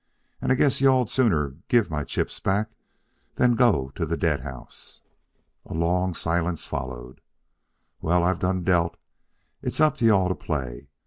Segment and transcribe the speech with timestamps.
[0.41, 2.71] And I guess you all'd sooner give my chips back
[3.35, 5.01] than go to the dead house."
[5.63, 7.21] A long silence followed.
[8.01, 8.97] "Well, I've done dealt.
[9.61, 10.87] It's up to you all to play.